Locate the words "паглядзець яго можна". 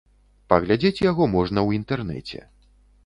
0.53-1.59